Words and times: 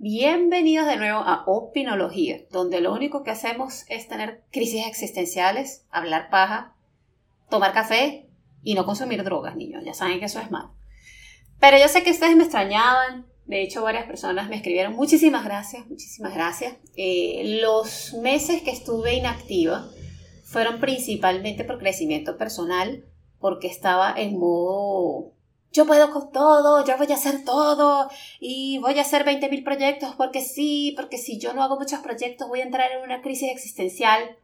Bienvenidos 0.00 0.86
de 0.86 0.96
nuevo 0.96 1.18
a 1.18 1.42
Opinología, 1.48 2.42
donde 2.52 2.80
lo 2.80 2.92
único 2.92 3.24
que 3.24 3.32
hacemos 3.32 3.84
es 3.88 4.06
tener 4.06 4.44
crisis 4.52 4.86
existenciales, 4.86 5.86
hablar 5.90 6.30
paja, 6.30 6.76
tomar 7.50 7.72
café 7.72 8.28
y 8.62 8.76
no 8.76 8.86
consumir 8.86 9.24
drogas, 9.24 9.56
niños. 9.56 9.82
Ya 9.84 9.94
saben 9.94 10.20
que 10.20 10.26
eso 10.26 10.38
es 10.38 10.52
malo. 10.52 10.72
Pero 11.58 11.78
yo 11.78 11.88
sé 11.88 12.04
que 12.04 12.12
ustedes 12.12 12.36
me 12.36 12.44
extrañaban. 12.44 13.26
De 13.46 13.60
hecho, 13.60 13.82
varias 13.82 14.06
personas 14.06 14.48
me 14.48 14.54
escribieron. 14.54 14.94
Muchísimas 14.94 15.44
gracias, 15.44 15.84
muchísimas 15.88 16.32
gracias. 16.32 16.76
Eh, 16.94 17.58
los 17.60 18.14
meses 18.22 18.62
que 18.62 18.70
estuve 18.70 19.14
inactiva 19.14 19.84
fueron 20.44 20.78
principalmente 20.78 21.64
por 21.64 21.80
crecimiento 21.80 22.38
personal, 22.38 23.04
porque 23.40 23.66
estaba 23.66 24.14
en 24.16 24.38
modo 24.38 25.32
yo 25.78 25.86
puedo 25.86 26.10
con 26.10 26.32
todo, 26.32 26.84
yo 26.84 26.96
voy 26.96 27.06
a 27.12 27.14
hacer 27.14 27.44
todo 27.44 28.10
y 28.40 28.78
voy 28.78 28.98
a 28.98 29.02
hacer 29.02 29.24
20.000 29.24 29.62
proyectos 29.62 30.12
porque 30.16 30.40
sí, 30.40 30.92
porque 30.96 31.18
si 31.18 31.38
yo 31.38 31.54
no 31.54 31.62
hago 31.62 31.78
muchos 31.78 32.00
proyectos 32.00 32.48
voy 32.48 32.60
a 32.60 32.64
entrar 32.64 32.90
en 32.90 33.02
una 33.02 33.22
crisis 33.22 33.52
existencial. 33.52 34.36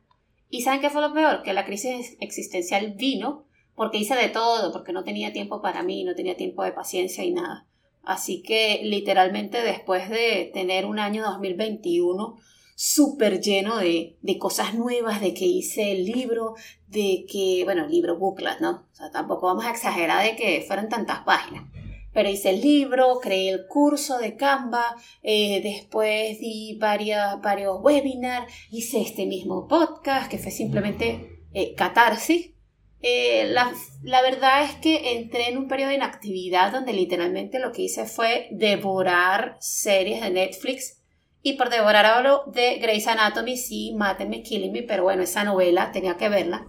¿Y 0.48 0.62
saben 0.62 0.80
qué 0.80 0.90
fue 0.90 1.02
lo 1.02 1.12
peor? 1.12 1.42
Que 1.42 1.52
la 1.52 1.64
crisis 1.64 2.16
existencial 2.20 2.92
vino 2.92 3.46
porque 3.74 3.98
hice 3.98 4.14
de 4.14 4.28
todo, 4.28 4.72
porque 4.72 4.92
no 4.92 5.02
tenía 5.02 5.32
tiempo 5.32 5.60
para 5.60 5.82
mí, 5.82 6.04
no 6.04 6.14
tenía 6.14 6.36
tiempo 6.36 6.62
de 6.62 6.70
paciencia 6.70 7.24
y 7.24 7.32
nada. 7.32 7.66
Así 8.04 8.40
que 8.40 8.82
literalmente 8.84 9.60
después 9.60 10.08
de 10.08 10.52
tener 10.54 10.86
un 10.86 11.00
año 11.00 11.24
2021 11.24 12.38
súper 12.74 13.40
lleno 13.40 13.78
de, 13.78 14.18
de, 14.20 14.38
cosas 14.38 14.74
nuevas, 14.74 15.20
de 15.20 15.34
que 15.34 15.44
hice 15.44 15.92
el 15.92 16.04
libro, 16.04 16.54
de 16.88 17.24
que, 17.30 17.62
bueno, 17.64 17.86
libro 17.86 18.18
booklet, 18.18 18.60
¿no? 18.60 18.86
O 18.92 18.94
sea, 18.94 19.10
tampoco 19.10 19.46
vamos 19.46 19.64
a 19.64 19.70
exagerar 19.70 20.24
de 20.24 20.36
que 20.36 20.64
fueran 20.66 20.88
tantas 20.88 21.20
páginas. 21.20 21.64
Pero 22.12 22.28
hice 22.28 22.50
el 22.50 22.60
libro, 22.60 23.18
creé 23.20 23.50
el 23.50 23.66
curso 23.66 24.18
de 24.18 24.36
Canva, 24.36 24.96
eh, 25.22 25.60
después 25.62 26.38
di 26.38 26.78
varios 26.78 27.80
webinars, 27.80 28.52
hice 28.70 29.00
este 29.00 29.26
mismo 29.26 29.66
podcast 29.66 30.30
que 30.30 30.38
fue 30.38 30.52
simplemente 30.52 31.42
eh, 31.52 31.74
catarsis. 31.74 32.52
Eh, 33.02 33.48
la, 33.50 33.70
la 34.02 34.22
verdad 34.22 34.64
es 34.64 34.76
que 34.76 35.18
entré 35.18 35.48
en 35.48 35.58
un 35.58 35.68
periodo 35.68 35.90
de 35.90 35.96
inactividad 35.96 36.72
donde 36.72 36.94
literalmente 36.94 37.58
lo 37.58 37.72
que 37.72 37.82
hice 37.82 38.06
fue 38.06 38.48
devorar 38.52 39.56
series 39.60 40.22
de 40.22 40.30
Netflix 40.30 41.03
y 41.46 41.52
por 41.52 41.68
devorar 41.68 42.06
hablo 42.06 42.44
de 42.46 42.78
Grey's 42.78 43.06
Anatomy, 43.06 43.58
sí, 43.58 43.92
Mátenme, 43.94 44.42
Killing 44.42 44.72
Me, 44.72 44.82
pero 44.82 45.02
bueno, 45.02 45.22
esa 45.22 45.44
novela 45.44 45.92
tenía 45.92 46.16
que 46.16 46.30
verla. 46.30 46.66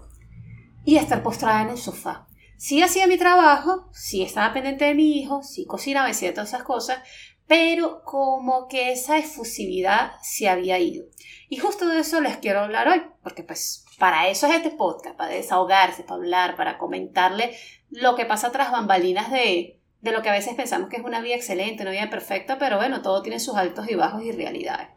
Y 0.83 0.97
estar 0.97 1.23
postrada 1.23 1.61
en 1.61 1.69
el 1.69 1.77
sofá. 1.77 2.27
Sí 2.57 2.81
hacía 2.81 3.07
mi 3.07 3.17
trabajo, 3.17 3.89
sí 3.93 4.21
estaba 4.21 4.53
pendiente 4.53 4.83
de 4.83 4.93
mi 4.93 5.17
hijo, 5.17 5.43
sí 5.43 5.65
cocinaba, 5.65 6.09
hacía 6.09 6.33
todas 6.33 6.49
esas 6.49 6.63
cosas, 6.63 6.99
pero 7.47 8.01
como 8.03 8.67
que 8.67 8.91
esa 8.91 9.17
efusividad 9.17 10.11
se 10.21 10.49
había 10.49 10.77
ido. 10.77 11.05
Y 11.47 11.55
justo 11.55 11.87
de 11.87 12.01
eso 12.01 12.19
les 12.19 12.35
quiero 12.35 12.59
hablar 12.59 12.89
hoy, 12.89 13.01
porque 13.23 13.43
pues 13.43 13.85
para 13.97 14.27
eso 14.27 14.45
es 14.47 14.55
este 14.55 14.71
podcast, 14.71 15.15
para 15.15 15.31
desahogarse, 15.31 16.03
para 16.03 16.15
hablar, 16.15 16.57
para 16.57 16.77
comentarle 16.77 17.55
lo 17.91 18.15
que 18.15 18.25
pasa 18.25 18.51
tras 18.51 18.73
bambalinas 18.73 19.31
de, 19.31 19.74
de 20.05 20.11
lo 20.11 20.21
que 20.21 20.29
a 20.29 20.33
veces 20.33 20.53
pensamos 20.53 20.87
que 20.87 20.97
es 20.97 21.03
una 21.03 21.19
vida 21.19 21.33
excelente, 21.33 21.81
una 21.81 21.89
vida 21.89 22.11
perfecta, 22.11 22.59
pero 22.59 22.77
bueno, 22.77 23.01
todo 23.01 23.23
tiene 23.23 23.39
sus 23.39 23.55
altos 23.55 23.89
y 23.89 23.95
bajos 23.95 24.23
y 24.23 24.31
realidades. 24.31 24.89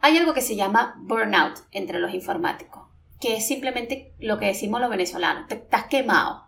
Hay 0.00 0.16
algo 0.16 0.32
que 0.32 0.40
se 0.40 0.56
llama 0.56 0.94
burnout 1.02 1.58
entre 1.72 1.98
los 1.98 2.14
informáticos, 2.14 2.84
que 3.20 3.36
es 3.36 3.46
simplemente 3.46 4.14
lo 4.18 4.38
que 4.38 4.46
decimos 4.46 4.80
los 4.80 4.88
venezolanos, 4.88 5.46
te 5.46 5.56
estás 5.56 5.88
quemado. 5.88 6.46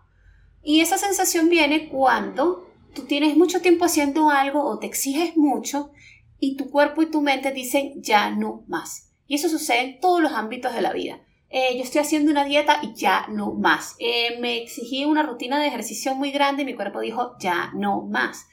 Y 0.63 0.81
esa 0.81 0.97
sensación 0.97 1.49
viene 1.49 1.89
cuando 1.89 2.67
tú 2.95 3.03
tienes 3.03 3.37
mucho 3.37 3.61
tiempo 3.61 3.85
haciendo 3.85 4.31
algo 4.31 4.63
o 4.63 4.79
te 4.79 4.87
exiges 4.87 5.37
mucho 5.37 5.91
y 6.39 6.57
tu 6.57 6.71
cuerpo 6.71 7.03
y 7.03 7.11
tu 7.11 7.21
mente 7.21 7.51
dicen 7.51 8.01
ya 8.01 8.31
no 8.31 8.63
más. 8.67 9.11
Y 9.27 9.35
eso 9.35 9.49
sucede 9.49 9.81
en 9.81 9.99
todos 9.99 10.19
los 10.19 10.31
ámbitos 10.31 10.73
de 10.73 10.81
la 10.81 10.93
vida. 10.93 11.19
Eh, 11.49 11.75
yo 11.77 11.83
estoy 11.83 12.01
haciendo 12.01 12.31
una 12.31 12.45
dieta 12.45 12.79
y 12.81 12.93
ya 12.93 13.25
no 13.29 13.53
más. 13.53 13.95
Eh, 13.99 14.37
me 14.39 14.61
exigí 14.61 15.05
una 15.05 15.23
rutina 15.23 15.59
de 15.59 15.67
ejercicio 15.67 16.13
muy 16.13 16.31
grande 16.31 16.61
y 16.61 16.65
mi 16.65 16.75
cuerpo 16.75 16.99
dijo 16.99 17.35
ya 17.39 17.71
no 17.73 18.01
más. 18.01 18.47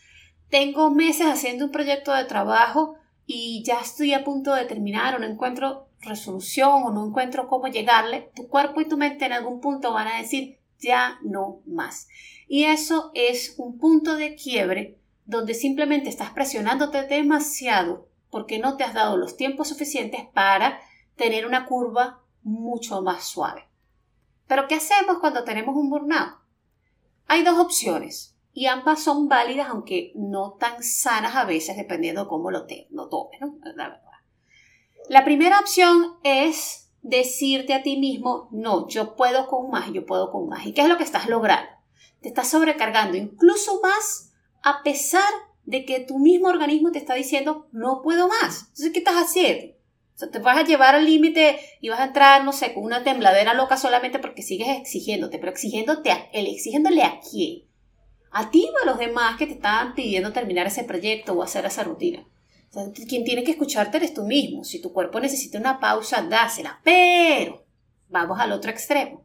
Tengo 0.49 0.91
meses 0.91 1.27
haciendo 1.27 1.67
un 1.67 1.73
proyecto 1.73 2.13
de 2.13 2.25
trabajo 2.25 2.97
y 3.27 3.63
ya 3.65 3.81
estoy 3.81 4.15
a 4.15 4.25
punto 4.25 4.55
de 4.55 4.65
terminar 4.65 5.15
o 5.15 5.19
no 5.19 5.27
encuentro 5.27 5.89
resolución 6.01 6.85
o 6.85 6.91
no 6.91 7.07
encuentro 7.07 7.49
cómo 7.49 7.67
llegarle. 7.67 8.31
Tu 8.35 8.49
cuerpo 8.49 8.81
y 8.81 8.89
tu 8.89 8.97
mente 8.97 9.27
en 9.27 9.33
algún 9.33 9.61
punto 9.61 9.93
van 9.93 10.09
a 10.09 10.19
decir 10.19 10.59
ya 10.79 11.19
no 11.23 11.61
más. 11.67 12.09
Y 12.49 12.65
eso 12.65 13.11
es 13.15 13.55
un 13.59 13.79
punto 13.79 14.15
de 14.17 14.37
quiebre 14.37 14.99
donde 15.27 15.55
simplemente 15.55 16.09
estás 16.09 16.31
presionándote 16.31 17.03
demasiado 17.03 18.09
porque 18.31 18.59
no 18.59 18.77
te 18.77 18.85
has 18.85 18.95
dado 18.95 19.17
los 19.17 19.37
tiempos 19.37 19.69
suficientes 19.69 20.23
para 20.33 20.81
tener 21.17 21.47
una 21.47 21.67
curva 21.67 22.23
mucho 22.47 23.03
más 23.03 23.25
suave. 23.25 23.69
Pero 24.47 24.69
¿qué 24.69 24.77
hacemos 24.77 25.19
cuando 25.19 25.43
tenemos 25.43 25.75
un 25.77 25.91
burnout? 25.91 26.39
Hay 27.27 27.43
dos 27.43 27.59
opciones 27.59 28.37
y 28.53 28.67
ambas 28.67 29.03
son 29.03 29.29
válidas 29.29 29.69
aunque 29.69 30.13
no 30.15 30.53
tan 30.53 30.83
sanas 30.83 31.35
a 31.35 31.45
veces 31.45 31.77
dependiendo 31.77 32.29
cómo 32.29 32.53
lo, 32.53 32.65
te, 32.65 32.87
lo 32.91 33.09
tomes, 33.09 33.41
La 33.75 33.89
verdad. 33.89 34.03
La 35.09 35.25
primera 35.25 35.59
opción 35.59 36.17
es 36.23 36.93
decirte 37.03 37.75
a 37.75 37.83
ti 37.83 37.97
mismo, 37.97 38.49
no, 38.53 38.89
yo 38.89 39.17
puedo 39.17 39.49
con 39.49 39.71
más, 39.71 39.93
yo 39.93 40.07
puedo 40.07 40.31
con 40.31 40.49
más. 40.49 40.67
¿Y 40.67 40.73
qué 40.73 40.83
es 40.83 40.89
lo 40.89 40.97
que 40.97 41.05
estás 41.05 41.29
logrando? 41.29 41.71
Te 42.21 42.29
estás 42.29 42.49
sobrecargando 42.49 43.17
incluso 43.17 43.81
más 43.83 44.33
a 44.63 44.83
pesar 44.83 45.33
de 45.65 45.85
que 45.85 46.01
tu 46.01 46.19
mismo 46.19 46.49
organismo 46.49 46.93
te 46.93 46.99
está 46.99 47.15
diciendo, 47.15 47.69
no 47.73 48.03
puedo 48.03 48.29
más. 48.29 48.63
Entonces, 48.69 48.93
¿qué 48.93 48.99
estás 49.01 49.17
haciendo? 49.17 49.76
O 50.17 50.19
sea, 50.19 50.31
te 50.31 50.39
vas 50.39 50.57
a 50.57 50.65
llevar 50.65 50.95
al 50.95 51.05
límite 51.05 51.61
y 51.83 51.91
vas 51.91 52.01
a 52.01 52.05
entrar, 52.05 52.43
no 52.43 52.55
sé, 52.55 52.73
con 52.73 52.85
una 52.85 53.05
tembladera 53.05 53.53
loca 53.53 53.77
solamente 53.77 54.19
porque 54.19 54.41
sigues 54.41 54.69
exigiéndote, 54.79 55.39
pero 55.39 55.53
exigiéndote 55.53 56.11
a, 56.11 56.31
exigiéndole 56.33 57.03
a 57.03 57.21
quién. 57.21 57.65
A 58.31 58.51
ti 58.51 58.67
o 58.67 58.83
a 58.83 58.87
los 58.87 58.99
demás 58.99 59.37
que 59.37 59.47
te 59.47 59.53
estaban 59.53 59.95
pidiendo 59.95 60.33
terminar 60.33 60.67
ese 60.67 60.85
proyecto 60.85 61.35
o 61.35 61.43
hacer 61.43 61.67
esa 61.67 61.85
rutina. 61.85 62.27
Quien 63.07 63.25
tiene 63.25 63.45
que 63.45 63.51
escucharte 63.51 63.99
eres 63.99 64.15
tú 64.15 64.25
mismo. 64.25 64.65
Si 64.65 64.81
tu 64.81 64.91
cuerpo 64.91 65.21
necesita 65.21 65.59
una 65.59 65.81
pausa, 65.81 66.23
dásela. 66.23 66.81
Pero 66.83 67.67
vamos 68.09 68.41
al 68.41 68.53
otro 68.53 68.71
extremo. 68.71 69.23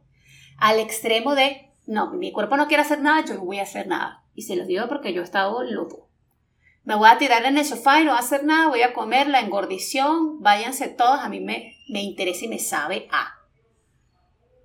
Al 0.58 0.78
extremo 0.78 1.34
de, 1.34 1.70
no, 1.86 2.10
mi 2.12 2.32
cuerpo 2.32 2.58
no 2.58 2.68
quiere 2.68 2.82
hacer 2.82 3.00
nada, 3.00 3.24
yo 3.24 3.34
no 3.34 3.46
voy 3.46 3.60
a 3.60 3.62
hacer 3.62 3.86
nada. 3.86 4.24
Y 4.34 4.42
se 4.42 4.56
los 4.56 4.66
digo 4.66 4.88
porque 4.88 5.14
yo 5.14 5.22
he 5.22 5.24
estado 5.24 5.62
loco. 5.62 6.11
Me 6.84 6.96
voy 6.96 7.08
a 7.08 7.18
tirar 7.18 7.44
en 7.44 7.58
el 7.58 7.64
sofá 7.64 8.00
y 8.00 8.04
no 8.04 8.10
voy 8.10 8.18
a 8.18 8.24
hacer 8.24 8.44
nada, 8.44 8.68
voy 8.68 8.82
a 8.82 8.92
comer 8.92 9.28
la 9.28 9.40
engordición, 9.40 10.40
váyanse 10.40 10.88
todos, 10.88 11.20
a 11.20 11.28
mí 11.28 11.40
me, 11.40 11.76
me 11.88 12.02
interesa 12.02 12.44
y 12.44 12.48
me 12.48 12.58
sabe 12.58 13.08
a. 13.12 13.34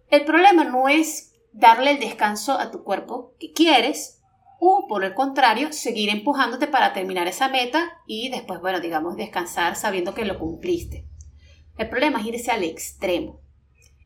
El 0.10 0.26
problema 0.26 0.64
no 0.64 0.88
es 0.90 1.34
darle 1.52 1.92
el 1.92 2.00
descanso 2.00 2.54
a 2.54 2.72
tu 2.72 2.84
cuerpo 2.84 3.36
que 3.40 3.52
quieres, 3.52 4.22
o 4.60 4.88
por 4.88 5.04
el 5.04 5.14
contrario, 5.14 5.72
seguir 5.72 6.10
empujándote 6.10 6.68
para 6.68 6.94
terminar 6.94 7.28
esa 7.28 7.50
meta 7.50 8.02
y 8.08 8.30
después, 8.30 8.60
bueno, 8.62 8.80
digamos, 8.80 9.16
descansar 9.16 9.76
sabiendo 9.76 10.16
que 10.16 10.26
lo 10.26 10.40
cumpliste. 10.40 11.06
El 11.78 11.90
problema 11.90 12.20
es 12.20 12.26
irse 12.26 12.52
al 12.52 12.64
extremo. 12.64 13.42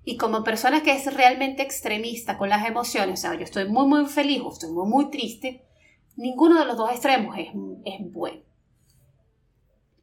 Y 0.03 0.17
como 0.17 0.43
persona 0.43 0.81
que 0.81 0.91
es 0.91 1.13
realmente 1.13 1.61
extremista 1.61 2.37
con 2.37 2.49
las 2.49 2.67
emociones, 2.67 3.19
o 3.19 3.21
sea, 3.21 3.35
yo 3.35 3.43
estoy 3.43 3.69
muy, 3.69 3.87
muy 3.87 4.07
feliz 4.07 4.41
o 4.43 4.51
estoy 4.51 4.71
muy, 4.71 4.87
muy 4.89 5.09
triste, 5.11 5.63
ninguno 6.15 6.59
de 6.59 6.65
los 6.65 6.77
dos 6.77 6.91
extremos 6.91 7.37
es, 7.37 7.49
bueno. 8.11 8.41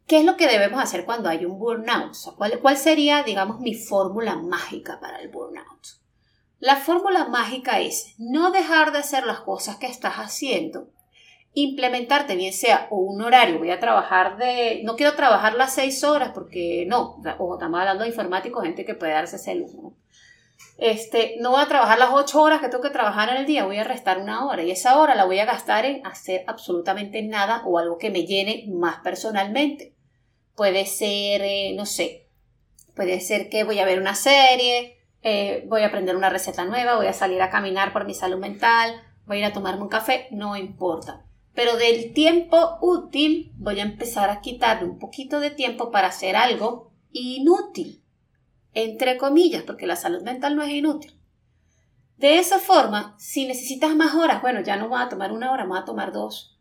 ¿Qué 0.07 0.21
es 0.21 0.25
lo 0.25 0.37
que 0.37 0.47
debemos 0.47 0.83
hacer 0.83 1.05
cuando 1.05 1.29
hay 1.29 1.45
un 1.45 1.59
burnout? 1.59 2.15
¿cuál, 2.37 2.59
¿Cuál 2.61 2.77
sería, 2.77 3.23
digamos, 3.23 3.61
mi 3.61 3.75
fórmula 3.75 4.37
mágica 4.37 4.99
para 5.01 5.21
el 5.21 5.29
burnout? 5.29 5.87
La 6.61 6.77
fórmula 6.77 7.29
mágica 7.29 7.81
es 7.81 8.15
no 8.19 8.51
dejar 8.51 8.91
de 8.93 8.99
hacer 8.99 9.25
las 9.27 9.41
cosas 9.41 9.77
que 9.77 9.87
estás 9.87 10.15
haciendo, 10.15 10.89
implementarte 11.55 12.37
bien 12.37 12.53
sea 12.53 12.89
un 12.91 13.21
horario, 13.23 13.59
voy 13.59 13.71
a 13.71 13.81
trabajar 13.81 14.37
de, 14.39 14.83
no 14.85 14.97
quiero 14.97 15.15
trabajar 15.15 15.55
las 15.55 15.75
seis 15.75 16.03
horas 16.05 16.31
porque 16.35 16.85
no, 16.89 17.21
o 17.39 17.55
estamos 17.55 17.81
hablando 17.81 18.05
de 18.05 18.11
informáticos, 18.11 18.65
gente 18.65 18.85
que 18.85 18.95
puede 18.95 19.13
darse 19.13 19.37
ese 19.37 19.55
este, 20.79 21.35
no 21.41 21.51
voy 21.51 21.61
a 21.61 21.67
trabajar 21.67 21.99
las 21.99 22.11
ocho 22.13 22.41
horas 22.41 22.61
que 22.61 22.69
tengo 22.69 22.85
que 22.85 22.91
trabajar 22.91 23.31
en 23.31 23.39
el 23.39 23.47
día, 23.47 23.65
voy 23.65 23.79
a 23.79 23.85
restar 23.85 24.19
una 24.19 24.47
hora 24.47 24.63
y 24.63 24.71
esa 24.71 24.97
hora 24.99 25.17
la 25.17 25.25
voy 25.25 25.41
a 25.41 25.45
gastar 25.45 25.85
en 25.85 26.07
hacer 26.07 26.45
absolutamente 26.47 27.21
nada 27.23 27.63
o 27.67 27.79
algo 27.79 27.99
que 27.99 28.11
me 28.11 28.25
llene 28.27 28.65
más 28.69 29.01
personalmente. 29.01 29.97
Puede 30.55 30.87
ser, 30.87 31.43
eh, 31.43 31.73
no 31.75 31.85
sé, 31.85 32.29
puede 32.95 33.21
ser 33.21 33.49
que 33.49 33.65
voy 33.65 33.81
a 33.81 33.85
ver 33.85 33.99
una 33.99 34.15
serie, 34.15 34.99
eh, 35.23 35.65
voy 35.67 35.83
a 35.83 35.89
aprender 35.89 36.15
una 36.15 36.31
receta 36.31 36.65
nueva, 36.65 36.95
voy 36.95 37.09
a 37.09 37.13
salir 37.13 37.43
a 37.43 37.51
caminar 37.51 37.93
por 37.93 38.05
mi 38.05 38.15
salud 38.15 38.39
mental, 38.39 39.03
voy 39.27 39.39
a 39.39 39.41
ir 39.41 39.47
a 39.47 39.53
tomarme 39.53 39.83
un 39.83 39.89
café, 39.89 40.29
no 40.31 40.57
importa. 40.57 41.25
Pero 41.55 41.77
del 41.77 42.13
tiempo 42.13 42.79
útil 42.81 43.51
voy 43.57 43.81
a 43.81 43.85
empezar 43.85 44.31
a 44.31 44.41
quitarle 44.41 44.89
un 44.89 45.01
poquito 45.01 45.41
de 45.41 45.51
tiempo 45.51 45.91
para 45.91 46.07
hacer 46.07 46.37
algo 46.37 46.93
inútil 47.11 48.05
entre 48.75 49.17
comillas, 49.17 49.63
porque 49.63 49.87
la 49.87 49.97
salud 49.97 50.23
mental 50.23 50.57
no 50.57 50.63
es 50.63 50.71
inútil. 50.71 51.19
De 52.17 52.39
esa 52.39 52.59
forma, 52.59 53.15
si 53.19 53.47
necesitas 53.47 53.95
más 53.95 54.15
horas, 54.15 54.43
bueno, 54.43 54.61
ya 54.61 54.77
no 54.77 54.91
va 54.91 55.03
a 55.03 55.09
tomar 55.09 55.31
una 55.31 55.53
hora, 55.53 55.65
va 55.67 55.79
a 55.79 55.85
tomar 55.85 56.13
dos, 56.13 56.59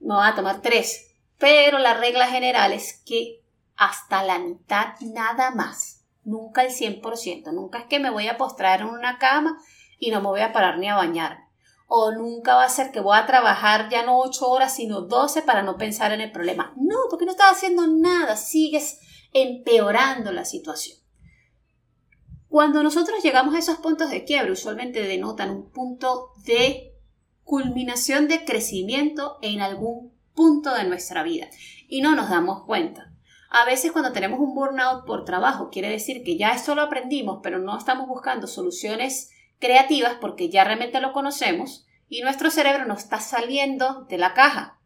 me 0.00 0.14
va 0.14 0.28
a 0.28 0.34
tomar 0.34 0.60
tres, 0.60 1.06
Pero 1.38 1.78
la 1.78 1.94
regla 1.94 2.26
general 2.26 2.74
es 2.74 3.02
que 3.06 3.42
hasta 3.74 4.22
la 4.22 4.38
mitad 4.38 4.88
nada 5.00 5.52
más, 5.52 6.04
nunca 6.22 6.62
el 6.62 6.70
100%, 6.70 7.50
nunca 7.54 7.78
es 7.78 7.84
que 7.86 7.98
me 7.98 8.10
voy 8.10 8.28
a 8.28 8.36
postrar 8.36 8.82
en 8.82 8.88
una 8.88 9.18
cama 9.18 9.56
y 9.98 10.10
no 10.10 10.20
me 10.20 10.28
voy 10.28 10.40
a 10.40 10.52
parar 10.52 10.78
ni 10.78 10.88
a 10.88 10.96
bañar. 10.96 11.38
O 11.86 12.12
nunca 12.12 12.56
va 12.56 12.64
a 12.64 12.68
ser 12.68 12.92
que 12.92 13.00
voy 13.00 13.16
a 13.16 13.24
trabajar 13.24 13.88
ya 13.88 14.04
no 14.04 14.18
8 14.18 14.48
horas, 14.50 14.76
sino 14.76 15.00
12 15.00 15.40
para 15.42 15.62
no 15.62 15.78
pensar 15.78 16.12
en 16.12 16.20
el 16.20 16.30
problema. 16.30 16.74
No, 16.76 16.96
porque 17.08 17.24
no 17.24 17.30
estás 17.30 17.52
haciendo 17.52 17.86
nada, 17.86 18.36
sigues 18.36 19.00
empeorando 19.32 20.32
la 20.32 20.44
situación. 20.44 20.99
Cuando 22.50 22.82
nosotros 22.82 23.22
llegamos 23.22 23.54
a 23.54 23.60
esos 23.60 23.76
puntos 23.76 24.10
de 24.10 24.24
quiebre, 24.24 24.50
usualmente 24.50 25.02
denotan 25.04 25.50
un 25.50 25.70
punto 25.70 26.32
de 26.44 26.96
culminación 27.44 28.26
de 28.26 28.44
crecimiento 28.44 29.38
en 29.40 29.60
algún 29.60 30.12
punto 30.34 30.74
de 30.74 30.82
nuestra 30.82 31.22
vida 31.22 31.48
y 31.86 32.02
no 32.02 32.16
nos 32.16 32.28
damos 32.28 32.64
cuenta. 32.64 33.12
A 33.50 33.64
veces 33.64 33.92
cuando 33.92 34.10
tenemos 34.10 34.40
un 34.40 34.56
burnout 34.56 35.06
por 35.06 35.24
trabajo, 35.24 35.70
quiere 35.70 35.90
decir 35.90 36.24
que 36.24 36.36
ya 36.36 36.50
esto 36.50 36.74
lo 36.74 36.82
aprendimos, 36.82 37.38
pero 37.40 37.60
no 37.60 37.78
estamos 37.78 38.08
buscando 38.08 38.48
soluciones 38.48 39.30
creativas 39.60 40.16
porque 40.20 40.48
ya 40.48 40.64
realmente 40.64 41.00
lo 41.00 41.12
conocemos 41.12 41.86
y 42.08 42.22
nuestro 42.22 42.50
cerebro 42.50 42.84
no 42.84 42.94
está 42.94 43.20
saliendo 43.20 44.06
de 44.08 44.18
la 44.18 44.34
caja. 44.34 44.80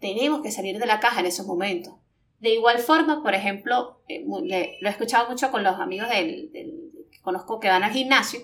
Tenemos 0.00 0.40
que 0.40 0.50
salir 0.50 0.80
de 0.80 0.86
la 0.86 0.98
caja 0.98 1.20
en 1.20 1.26
esos 1.26 1.46
momentos. 1.46 1.94
De 2.40 2.54
igual 2.54 2.78
forma, 2.78 3.22
por 3.22 3.34
ejemplo, 3.34 4.00
eh, 4.08 4.24
lo 4.26 4.54
he 4.54 4.90
escuchado 4.90 5.28
mucho 5.28 5.52
con 5.52 5.64
los 5.64 5.76
amigos 5.80 6.08
del, 6.08 6.50
que 6.52 6.87
conozco 7.28 7.60
que 7.60 7.68
van 7.68 7.82
al 7.82 7.92
gimnasio. 7.92 8.40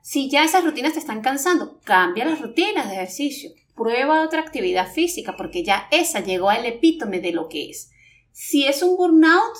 Si 0.00 0.30
ya 0.30 0.44
esas 0.44 0.64
rutinas 0.64 0.92
te 0.92 1.00
están 1.00 1.22
cansando, 1.22 1.80
cambia 1.82 2.24
las 2.24 2.40
rutinas 2.40 2.88
de 2.88 2.94
ejercicio. 2.94 3.50
Prueba 3.74 4.22
otra 4.22 4.40
actividad 4.40 4.92
física 4.92 5.34
porque 5.36 5.64
ya 5.64 5.88
esa 5.90 6.20
llegó 6.20 6.50
al 6.50 6.64
epítome 6.64 7.18
de 7.18 7.32
lo 7.32 7.48
que 7.48 7.70
es. 7.70 7.90
Si 8.30 8.64
es 8.64 8.84
un 8.84 8.96
burnout, 8.96 9.56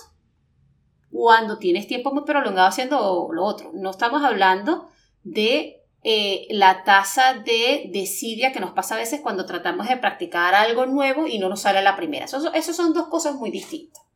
cuando 1.11 1.59
tienes 1.59 1.89
tiempo 1.89 2.13
muy 2.13 2.23
prolongado 2.23 2.69
haciendo 2.69 3.29
lo 3.33 3.45
otro. 3.45 3.73
No 3.75 3.91
estamos 3.91 4.23
hablando 4.23 4.89
de 5.25 5.83
eh, 6.05 6.47
la 6.51 6.85
tasa 6.85 7.35
de 7.35 7.91
desidia 7.93 8.53
que 8.53 8.61
nos 8.61 8.71
pasa 8.71 8.95
a 8.95 8.99
veces 8.99 9.21
cuando 9.21 9.45
tratamos 9.45 9.89
de 9.89 9.97
practicar 9.97 10.55
algo 10.55 10.87
nuevo 10.87 11.27
y 11.27 11.41
no 11.41 11.49
nos 11.49 11.63
sale 11.63 11.83
la 11.83 11.97
primera. 11.97 12.27
Esas 12.27 12.77
son 12.77 12.93
dos 12.95 13.09
cosas 13.09 13.35
muy 13.35 13.51
distintas. 13.51 14.07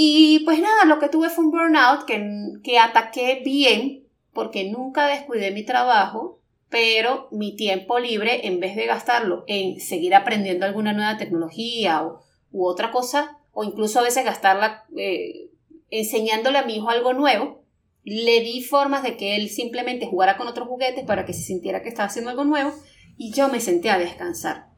Y 0.00 0.44
pues 0.44 0.60
nada, 0.60 0.84
lo 0.84 1.00
que 1.00 1.08
tuve 1.08 1.28
fue 1.28 1.44
un 1.44 1.50
burnout 1.50 2.04
que, 2.04 2.52
que 2.62 2.78
ataqué 2.78 3.42
bien 3.44 4.06
porque 4.32 4.70
nunca 4.70 5.08
descuidé 5.08 5.50
mi 5.50 5.64
trabajo, 5.64 6.38
pero 6.68 7.26
mi 7.32 7.56
tiempo 7.56 7.98
libre, 7.98 8.46
en 8.46 8.60
vez 8.60 8.76
de 8.76 8.86
gastarlo 8.86 9.42
en 9.48 9.80
seguir 9.80 10.14
aprendiendo 10.14 10.66
alguna 10.66 10.92
nueva 10.92 11.16
tecnología 11.16 12.04
o, 12.04 12.22
u 12.52 12.64
otra 12.64 12.92
cosa, 12.92 13.38
o 13.50 13.64
incluso 13.64 13.98
a 13.98 14.04
veces 14.04 14.24
gastarla 14.24 14.84
eh, 14.96 15.50
enseñándole 15.90 16.58
a 16.58 16.64
mi 16.64 16.76
hijo 16.76 16.90
algo 16.90 17.12
nuevo, 17.12 17.64
le 18.04 18.40
di 18.42 18.62
formas 18.62 19.02
de 19.02 19.16
que 19.16 19.34
él 19.34 19.48
simplemente 19.48 20.06
jugara 20.06 20.36
con 20.36 20.46
otros 20.46 20.68
juguetes 20.68 21.04
para 21.06 21.26
que 21.26 21.32
se 21.32 21.42
sintiera 21.42 21.82
que 21.82 21.88
estaba 21.88 22.06
haciendo 22.06 22.30
algo 22.30 22.44
nuevo 22.44 22.72
y 23.16 23.32
yo 23.32 23.48
me 23.48 23.58
senté 23.58 23.90
a 23.90 23.98
descansar. 23.98 24.68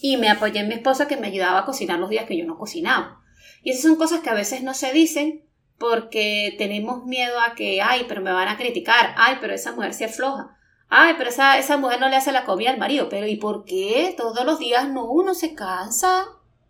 Y 0.00 0.16
me 0.16 0.28
apoyé 0.28 0.58
en 0.58 0.68
mi 0.68 0.74
esposa 0.74 1.06
que 1.06 1.16
me 1.16 1.28
ayudaba 1.28 1.60
a 1.60 1.64
cocinar 1.64 2.00
los 2.00 2.10
días 2.10 2.26
que 2.26 2.36
yo 2.36 2.44
no 2.44 2.58
cocinaba. 2.58 3.22
Y 3.62 3.70
esas 3.70 3.82
son 3.82 3.96
cosas 3.96 4.20
que 4.20 4.30
a 4.30 4.34
veces 4.34 4.62
no 4.62 4.74
se 4.74 4.92
dicen 4.92 5.44
porque 5.78 6.54
tenemos 6.58 7.04
miedo 7.04 7.40
a 7.40 7.54
que, 7.54 7.80
ay, 7.80 8.04
pero 8.08 8.20
me 8.20 8.32
van 8.32 8.48
a 8.48 8.56
criticar, 8.56 9.14
ay, 9.16 9.36
pero 9.40 9.54
esa 9.54 9.72
mujer 9.72 9.94
se 9.94 10.06
afloja, 10.06 10.56
ay, 10.88 11.14
pero 11.16 11.30
esa, 11.30 11.58
esa 11.58 11.76
mujer 11.76 12.00
no 12.00 12.08
le 12.08 12.16
hace 12.16 12.32
la 12.32 12.44
comida 12.44 12.70
al 12.70 12.78
marido, 12.78 13.08
pero 13.08 13.26
¿y 13.26 13.36
por 13.36 13.64
qué? 13.64 14.14
Todos 14.16 14.44
los 14.44 14.58
días 14.58 14.88
no, 14.88 15.04
uno 15.04 15.34
se 15.34 15.54
cansa, 15.54 16.26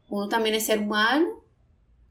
uno 0.08 0.28
también 0.28 0.54
es 0.54 0.66
ser 0.66 0.80
humano. 0.80 1.26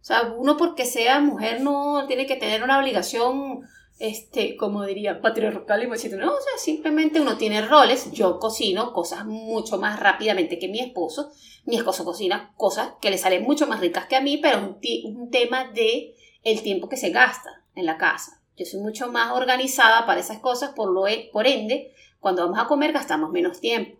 O 0.02 0.06
sea, 0.08 0.34
uno 0.38 0.56
porque 0.58 0.86
sea 0.86 1.20
mujer 1.20 1.62
no 1.62 2.06
tiene 2.08 2.26
que 2.26 2.38
tener 2.38 2.64
una 2.64 2.80
obligación 2.80 3.68
este, 4.00 4.56
como 4.58 4.86
diría, 4.86 5.22
patriarcal 5.22 5.84
y 5.84 5.88
machista. 5.88 6.18
No, 6.18 6.34
o 6.34 6.42
sea, 6.42 6.58
simplemente 6.58 7.20
uno 7.20 7.38
tiene 7.38 7.66
roles. 7.66 8.12
Yo 8.12 8.40
cocino 8.40 8.94
cosas 8.94 9.26
mucho 9.26 9.80
más 9.80 10.00
rápidamente 10.00 10.60
que 10.60 10.68
mi 10.68 10.80
esposo. 10.80 11.32
Mi 11.66 11.78
esposo 11.78 12.06
cocina 12.06 12.54
cosas 12.58 12.94
que 13.02 13.10
le 13.10 13.18
salen 13.18 13.44
mucho 13.44 13.68
más 13.68 13.80
ricas 13.80 14.06
que 14.06 14.16
a 14.16 14.22
mí, 14.22 14.38
pero 14.38 14.78
es 14.82 15.04
un, 15.06 15.30
tema 15.32 15.66
de 15.72 16.16
el 16.44 16.62
tiempo 16.62 16.88
que 16.88 16.98
se 16.98 17.10
gasta 17.10 17.66
en 17.76 17.86
la 17.86 17.98
casa. 17.98 18.42
Yo 18.56 18.66
soy 18.66 18.80
mucho 18.80 19.12
más 19.12 19.34
organizada 19.34 20.06
para 20.06 20.20
esas 20.20 20.40
cosas, 20.40 20.72
por, 20.74 20.92
lo, 20.92 21.08
e, 21.08 21.30
por 21.34 21.48
ende, 21.48 21.92
cuando 22.20 22.44
vamos 22.44 22.60
a 22.60 22.68
comer 22.68 22.94
gastamos 22.94 23.32
menos 23.32 23.60
tiempo. 23.60 24.00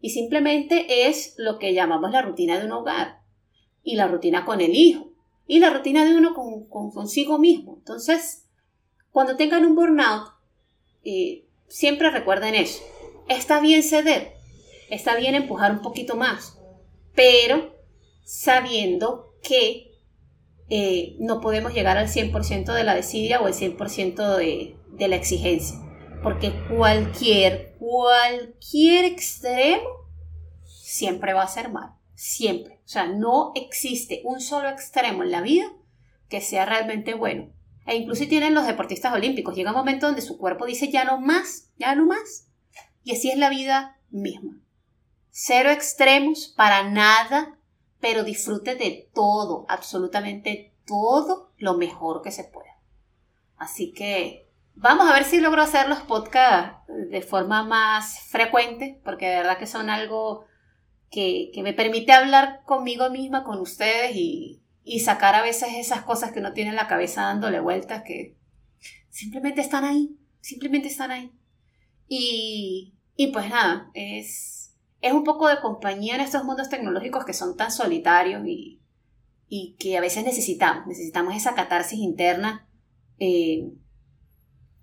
Y 0.00 0.10
simplemente 0.10 1.08
es 1.08 1.34
lo 1.38 1.58
que 1.58 1.74
llamamos 1.74 2.10
la 2.10 2.22
rutina 2.22 2.58
de 2.58 2.66
un 2.66 2.72
hogar. 2.72 3.20
Y 3.82 3.96
la 3.96 4.06
rutina 4.06 4.44
con 4.44 4.60
el 4.60 4.74
hijo. 4.74 5.10
Y 5.46 5.60
la 5.60 5.70
rutina 5.70 6.04
de 6.04 6.14
uno 6.14 6.34
con 6.34 6.68
consigo 6.68 7.38
mismo. 7.38 7.76
Entonces, 7.78 8.47
cuando 9.12 9.36
tengan 9.36 9.64
un 9.64 9.74
burnout, 9.74 10.32
eh, 11.04 11.44
siempre 11.66 12.10
recuerden 12.10 12.54
eso. 12.54 12.82
Está 13.28 13.60
bien 13.60 13.82
ceder, 13.82 14.32
está 14.90 15.16
bien 15.16 15.34
empujar 15.34 15.72
un 15.72 15.82
poquito 15.82 16.16
más, 16.16 16.58
pero 17.14 17.74
sabiendo 18.24 19.34
que 19.42 19.88
eh, 20.70 21.16
no 21.18 21.40
podemos 21.40 21.72
llegar 21.72 21.96
al 21.96 22.08
100% 22.08 22.72
de 22.72 22.84
la 22.84 22.94
desidia 22.94 23.40
o 23.40 23.46
al 23.46 23.54
100% 23.54 24.36
de, 24.36 24.76
de 24.92 25.08
la 25.08 25.16
exigencia. 25.16 25.78
Porque 26.22 26.52
cualquier, 26.68 27.76
cualquier 27.78 29.04
extremo 29.04 29.88
siempre 30.64 31.32
va 31.32 31.42
a 31.42 31.48
ser 31.48 31.70
mal. 31.70 31.94
Siempre. 32.14 32.80
O 32.84 32.88
sea, 32.88 33.06
no 33.06 33.52
existe 33.54 34.22
un 34.24 34.40
solo 34.40 34.68
extremo 34.68 35.22
en 35.22 35.30
la 35.30 35.40
vida 35.40 35.72
que 36.28 36.40
sea 36.40 36.66
realmente 36.66 37.14
bueno. 37.14 37.50
E 37.88 37.96
incluso 37.96 38.26
tienen 38.28 38.54
los 38.54 38.66
deportistas 38.66 39.14
olímpicos. 39.14 39.56
Llega 39.56 39.70
un 39.70 39.78
momento 39.78 40.06
donde 40.06 40.20
su 40.20 40.36
cuerpo 40.36 40.66
dice 40.66 40.90
ya 40.90 41.04
no 41.04 41.18
más, 41.18 41.70
ya 41.78 41.94
no 41.94 42.04
más. 42.04 42.46
Y 43.02 43.12
así 43.12 43.30
es 43.30 43.38
la 43.38 43.48
vida 43.48 43.98
misma. 44.10 44.60
Cero 45.30 45.70
extremos 45.70 46.52
para 46.54 46.82
nada, 46.82 47.58
pero 47.98 48.24
disfrute 48.24 48.74
de 48.74 49.08
todo, 49.14 49.64
absolutamente 49.70 50.74
todo 50.86 51.50
lo 51.56 51.78
mejor 51.78 52.20
que 52.20 52.30
se 52.30 52.44
pueda. 52.44 52.76
Así 53.56 53.90
que 53.94 54.50
vamos 54.74 55.08
a 55.08 55.14
ver 55.14 55.24
si 55.24 55.40
logro 55.40 55.62
hacer 55.62 55.88
los 55.88 56.00
podcasts 56.00 56.76
de 56.88 57.22
forma 57.22 57.62
más 57.62 58.20
frecuente, 58.28 59.00
porque 59.02 59.28
de 59.28 59.36
verdad 59.36 59.58
que 59.58 59.66
son 59.66 59.88
algo 59.88 60.44
que, 61.10 61.50
que 61.54 61.62
me 61.62 61.72
permite 61.72 62.12
hablar 62.12 62.64
conmigo 62.64 63.08
misma, 63.08 63.44
con 63.44 63.58
ustedes 63.60 64.14
y, 64.14 64.60
y 64.88 65.00
sacar 65.00 65.34
a 65.34 65.42
veces 65.42 65.68
esas 65.76 66.00
cosas 66.00 66.32
que 66.32 66.40
no 66.40 66.54
tiene 66.54 66.72
la 66.72 66.88
cabeza 66.88 67.20
dándole 67.20 67.60
vueltas 67.60 68.04
que 68.06 68.38
simplemente 69.10 69.60
están 69.60 69.84
ahí, 69.84 70.16
simplemente 70.40 70.88
están 70.88 71.10
ahí. 71.10 71.30
Y, 72.08 72.94
y 73.14 73.26
pues 73.26 73.50
nada, 73.50 73.90
es, 73.92 74.74
es 75.02 75.12
un 75.12 75.24
poco 75.24 75.46
de 75.46 75.60
compañía 75.60 76.14
en 76.14 76.22
estos 76.22 76.42
mundos 76.44 76.70
tecnológicos 76.70 77.26
que 77.26 77.34
son 77.34 77.54
tan 77.54 77.70
solitarios 77.70 78.46
y, 78.46 78.80
y 79.46 79.76
que 79.78 79.98
a 79.98 80.00
veces 80.00 80.24
necesitamos, 80.24 80.86
necesitamos 80.86 81.36
esa 81.36 81.54
catarsis 81.54 81.98
interna, 81.98 82.66
eh, 83.18 83.70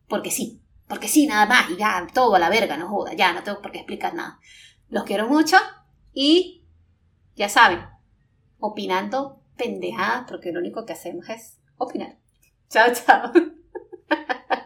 porque 0.07 0.29
sí, 0.29 0.61
porque 0.87 1.07
sí, 1.07 1.25
nada 1.25 1.47
más, 1.47 1.71
y 1.71 1.77
ya, 1.77 2.05
todo 2.13 2.35
a 2.35 2.39
la 2.39 2.49
verga, 2.49 2.77
no 2.77 2.89
joda, 2.89 3.15
ya, 3.15 3.33
no 3.33 3.41
tengo 3.41 3.59
por 3.59 3.71
qué 3.71 3.79
explicar 3.79 4.13
nada. 4.13 4.39
Los 4.87 5.03
quiero 5.03 5.27
mucho 5.27 5.57
y 6.13 6.63
ya 7.35 7.49
saben, 7.49 7.79
opinando 8.59 9.41
pendejadas 9.57 10.25
porque 10.27 10.51
lo 10.51 10.59
único 10.59 10.85
que 10.85 10.93
hacemos 10.93 11.29
es 11.29 11.59
opinar. 11.77 12.17
Chao, 12.69 12.93
chao. 12.93 13.31